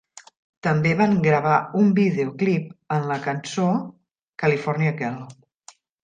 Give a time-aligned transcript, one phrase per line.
[0.67, 3.67] També van gravar un videoclip er la cançó
[4.45, 5.21] "California Girl".